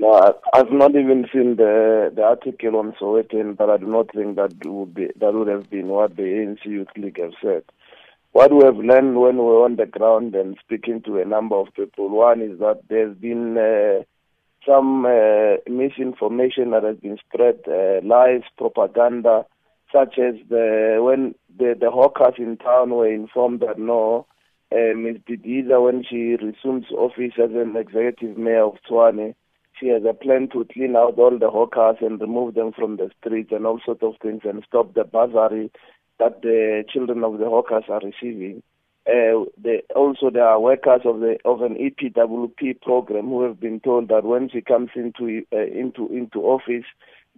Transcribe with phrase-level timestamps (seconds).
[0.00, 4.36] No, I've not even seen the the article on Sowetan, but I do not think
[4.36, 7.64] that would be that would have been what the ANC Youth League have said.
[8.32, 11.56] What we have learned when we we're on the ground and speaking to a number
[11.56, 14.02] of people, one is that there's been uh,
[14.66, 19.44] some uh, misinformation that has been spread, uh, lies, propaganda,
[19.92, 24.24] such as the when the the hawkers in town were informed that no,
[24.72, 25.18] uh, Ms.
[25.28, 29.34] Didiza, when she resumes office as an executive mayor of Tshwane,
[29.80, 33.10] she has a plan to clean out all the hawkers and remove them from the
[33.18, 35.70] streets and all sorts of things and stop the bursary
[36.18, 38.62] that the children of the hawkers are receiving.
[39.06, 43.80] Uh, the, also, there are workers of the of an EPWP program who have been
[43.80, 46.84] told that when she comes into uh, into into office,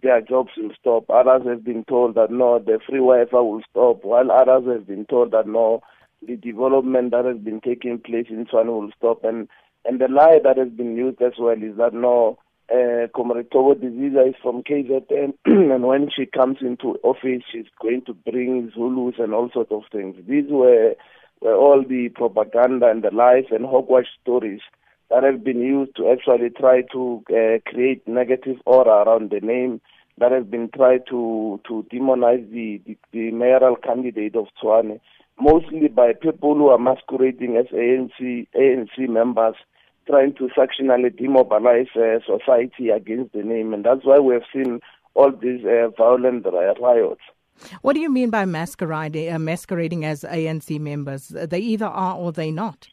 [0.01, 1.09] their jobs will stop.
[1.09, 5.05] Others have been told that no, the free Wi-Fi will stop, while others have been
[5.05, 5.81] told that no,
[6.21, 9.23] the development that has been taking place in Tshwane will stop.
[9.23, 9.47] And
[9.85, 12.37] and the lie that has been used as well is that no,
[12.71, 18.03] uh, Comrade Thoko Didiza is from KZN, and when she comes into office, she's going
[18.05, 20.15] to bring Zulus and all sorts of things.
[20.27, 20.95] These were,
[21.41, 24.61] were all the propaganda and the lies and hogwash stories
[25.09, 29.81] that have been used to actually try to uh, create negative aura around the name
[30.17, 34.99] that has been tried to to demonize the, the, the mayoral candidate of Tshwane,
[35.39, 39.55] mostly by people who are masquerading as ANC ANC members
[40.07, 44.79] trying to sectionally demobilize uh, society against the name, and that's why we have seen
[45.13, 47.21] all these uh, violent riots.
[47.81, 51.27] What do you mean by masquerading, uh, masquerading as ANC members?
[51.27, 52.87] They either are or they not.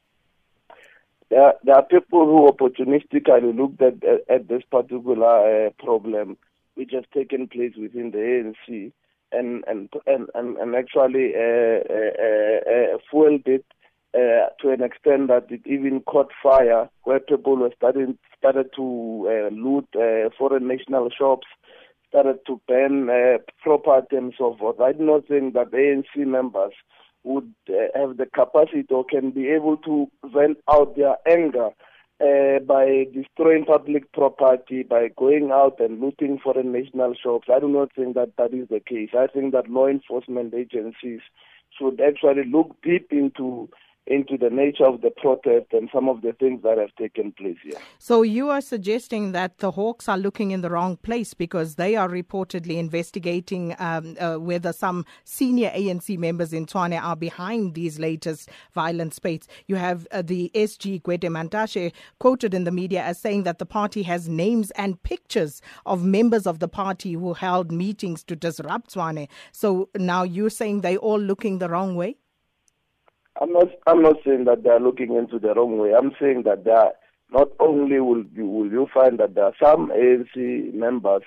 [1.31, 6.37] There, there are people who opportunistically looked at, at, at this particular uh, problem
[6.75, 8.93] which has taken place within the ANC
[9.33, 13.65] and and and and, and actually uh, uh, uh, fueled it
[14.15, 19.29] uh, to an extent that it even caught fire, where people were starting started to
[19.29, 21.47] uh, loot uh, foreign national shops,
[22.09, 24.81] started to ban uh, property and so forth.
[24.81, 26.73] I do not think that ANC members
[27.23, 31.71] would uh, have the capacity or can be able to vent out their anger
[32.21, 37.49] uh, by destroying public property, by going out and looting foreign national shops.
[37.53, 39.11] I do not think that that is the case.
[39.17, 41.21] I think that law enforcement agencies
[41.79, 43.69] should actually look deep into
[44.11, 47.57] into the nature of the protest and some of the things that have taken place
[47.63, 47.79] here.
[48.01, 51.95] So you are suggesting that the Hawks are looking in the wrong place because they
[51.95, 58.01] are reportedly investigating um, uh, whether some senior ANC members in Tshwane are behind these
[58.01, 59.47] latest violent spates.
[59.69, 63.67] You have uh, the SG Gwede Mantashe quoted in the media as saying that the
[63.67, 68.93] party has names and pictures of members of the party who held meetings to disrupt
[68.93, 69.29] Tshwane.
[69.53, 72.17] So now you're saying they're all looking the wrong way?
[73.41, 73.69] I'm not.
[73.87, 75.95] I'm not saying that they are looking into the wrong way.
[75.95, 76.93] I'm saying that they are,
[77.31, 81.23] not only will you will you find that there are some ANC members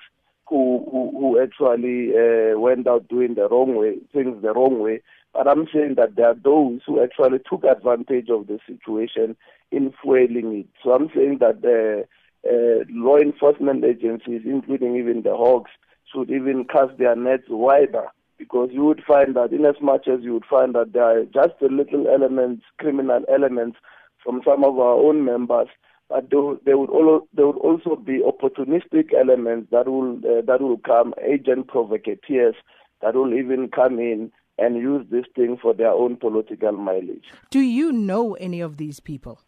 [0.47, 5.02] who who, who actually uh, went out doing the wrong way, things the wrong way.
[5.34, 9.36] But I'm saying that there are those who actually took advantage of the situation
[9.72, 10.68] in fueling it.
[10.84, 12.06] So I'm saying that the
[12.46, 15.72] uh, law enforcement agencies, including even the Hawks,
[16.13, 18.09] should even cast their nets wider
[18.44, 21.24] because you would find that in as much as you would find that there are
[21.24, 23.78] just a little elements, criminal elements
[24.22, 25.70] from some of our own members,
[26.09, 30.78] but there would, also, there would also be opportunistic elements that will uh, that will
[30.78, 32.56] come, agent provocateurs
[33.02, 37.28] that will even come in and use this thing for their own political mileage.
[37.50, 39.40] Do you know any of these people?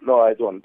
[0.00, 0.64] No, I don't.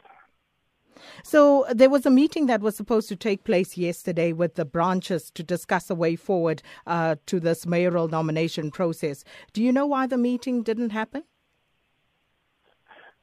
[1.23, 5.31] So there was a meeting that was supposed to take place yesterday with the branches
[5.31, 9.23] to discuss a way forward uh, to this mayoral nomination process.
[9.53, 11.23] Do you know why the meeting didn't happen?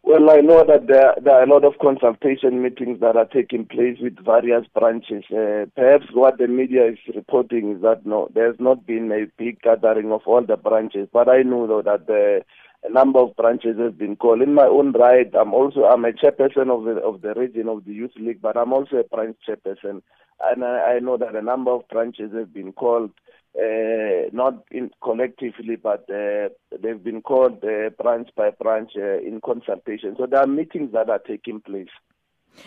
[0.03, 3.67] Well, I know that there, there, are a lot of consultation meetings that are taking
[3.67, 5.25] place with various branches.
[5.31, 9.61] Uh, perhaps what the media is reporting is that no, there's not been a big
[9.61, 11.07] gathering of all the branches.
[11.13, 12.43] But I know though that the
[12.83, 14.43] a number of branches have been called.
[14.43, 17.85] In my own right, I'm also I'm a chairperson of the of the region of
[17.85, 20.03] the youth league, but I'm also a branch chairperson,
[20.41, 23.11] and I, I know that a number of branches have been called,
[23.57, 26.49] uh, not in collectively, but uh,
[26.83, 30.17] they've been called uh, branch by branch uh, in consultation.
[30.19, 31.89] So there are meetings that are taking place.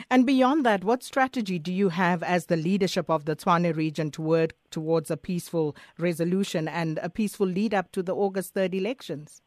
[0.09, 4.12] And beyond that, what strategy do you have as the leadership of the Tshwane region
[4.12, 8.75] to work towards a peaceful resolution and a peaceful lead up to the August 3rd
[8.75, 9.42] elections?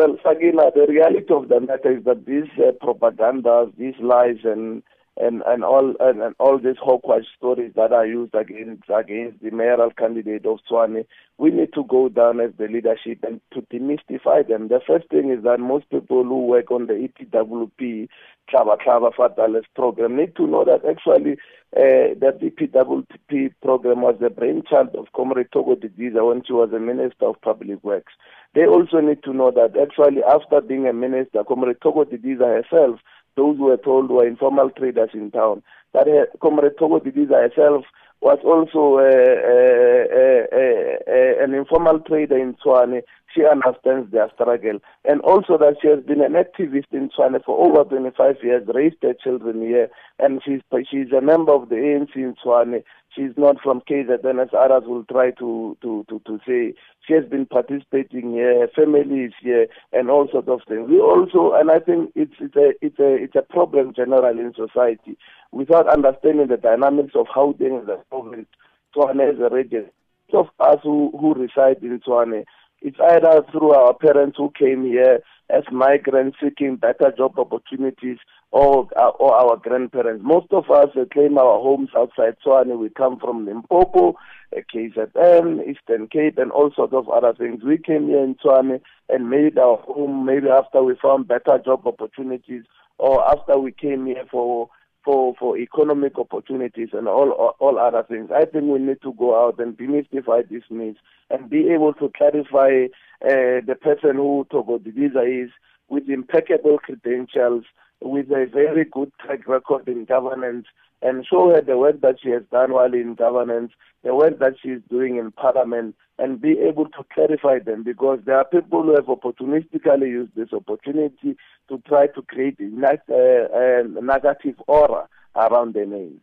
[0.00, 4.82] Well, Sakina, the reality of the matter is that these uh, propagandas, these lies, and
[5.16, 9.50] and and all and, and all these hawkwash stories that are used against against the
[9.50, 11.04] mayoral candidate of Tshwane,
[11.38, 14.68] we need to go down as the leadership and to demystify them.
[14.68, 18.08] The first thing is that most people who work on the EPWP
[18.50, 21.32] Klaba Klaba Fatales program need to know that actually
[21.76, 26.80] uh, that EPWP program was the brainchild of Comrade Thoko Didiza when she was a
[26.80, 28.12] Minister of Public Works.
[28.54, 33.00] They also need to know that actually after being a minister, Comrade Thoko Didiza herself
[33.36, 35.62] those who were told were informal traders in town.
[35.92, 37.84] That uh, Comrade Thoko Didiza herself
[38.20, 43.02] was also uh, uh, uh, uh, an informal trader in Tshwane.
[43.34, 44.78] She understands their struggle.
[45.04, 48.96] And also that she has been an activist in Tshwane for over 25 years, raised
[49.02, 49.88] her children here,
[50.18, 50.60] and she's,
[50.90, 52.82] she's a member of the ANC in Tshwane.
[53.14, 56.74] She's not from KZN, as others will try to, to, to, to say.
[57.06, 60.88] She has been participating here, her family is here, and all sorts of things.
[60.88, 64.54] We also, and I think it's, it's, a, it's, a, it's a problem generally in
[64.54, 65.18] society
[65.50, 68.46] without understanding the dynamics of how things are province,
[68.94, 69.86] Tshwane is a region.
[70.32, 72.44] Of us who, who reside in Tshwane,
[72.82, 75.20] it's either through our parents who came here
[75.52, 78.18] as migrants seeking better job opportunities
[78.52, 78.88] or,
[79.18, 80.24] or our grandparents.
[80.24, 82.78] Most of us uh, claim our homes outside Tshwane.
[82.78, 84.16] We come from Limpopo,
[84.56, 87.62] uh, KZN, Eastern Cape, and all sorts of other things.
[87.62, 91.86] We came here in Tshwane and made our home maybe after we found better job
[91.86, 92.64] opportunities
[92.98, 94.68] or after we came here for
[95.04, 98.30] for for economic opportunities and all, all, all other things.
[98.34, 101.00] I think we need to go out and demystify these myths
[101.30, 102.86] and be able to clarify
[103.22, 105.50] uh, the person who Thoko Didiza is
[105.88, 107.64] with impeccable credentials,
[108.00, 110.66] with a very good track record in governance,
[111.02, 113.72] and show her the work that she has done while in governance,
[114.04, 118.20] the work that she is doing in parliament, and be able to clarify them because
[118.24, 121.36] there are people who have opportunistically used this opportunity
[121.68, 126.20] to try to create a, a negative aura around the name.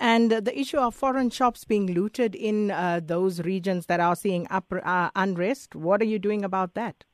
[0.00, 4.46] And the issue of foreign shops being looted in uh, those regions that are seeing
[4.50, 7.04] up, uh, unrest, what are you doing about that?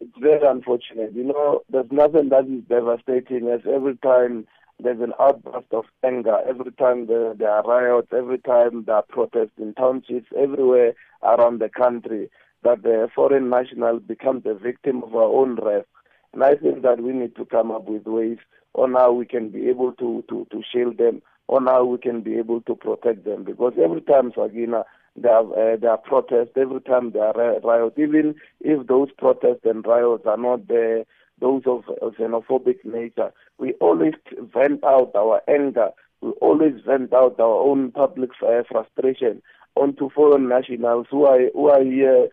[0.00, 1.12] It's very unfortunate.
[1.14, 4.46] You know, there's nothing that is devastating as every time
[4.80, 9.04] there's an outburst of anger, every time there, there are riots, every time there are
[9.08, 12.30] protests in townships, everywhere around the country,
[12.62, 15.86] that the foreign nationals become the victim of our own wrath.
[16.32, 18.38] And I think that we need to come up with ways
[18.74, 22.20] on how we can be able to, to, to shield them, on how we can
[22.20, 23.44] be able to protect them.
[23.44, 24.84] Because every time, Sakina,
[25.16, 29.64] there are, uh, there are protests, every time there are riots, even if those protests
[29.64, 31.04] and riots are not there,
[31.40, 31.84] those of,
[32.18, 34.14] xenophobic nature, we always
[34.52, 35.90] vent out our anger,
[36.20, 39.40] we always vent out our own public uh, frustration
[39.76, 42.28] onto foreign nationals who are, who are here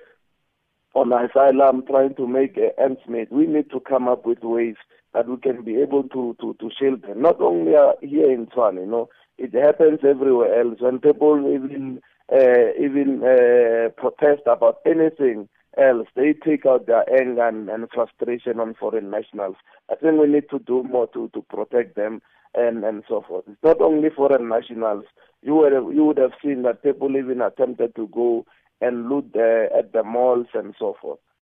[0.96, 3.32] on asylum trying to make ends meet.
[3.32, 4.76] We need to come up with ways
[5.16, 7.22] that we can be able to, to, to shield them.
[7.22, 7.72] Not only
[8.02, 10.78] here in Tshwane, you know, it happens everywhere else.
[10.80, 12.02] When people even
[12.32, 15.48] uh, even uh, protest about anything
[15.78, 19.56] else, they take out their anger and, and frustration on foreign nationals.
[19.92, 22.22] I think we need to do more to, to protect them
[22.54, 23.46] and, and so forth.
[23.48, 25.06] It's not only foreign nationals.
[25.44, 28.46] You would have, you would have seen that people even attempted to go
[28.82, 31.20] and loot uh, at the malls and so forth.